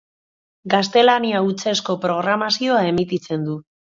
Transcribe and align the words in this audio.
Gaztelania 0.73 1.41
hutsezko 1.49 1.97
programazioa 2.05 2.81
emititzen 2.93 3.45
du. 3.49 3.59